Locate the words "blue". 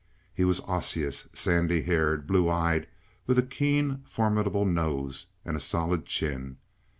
2.25-2.49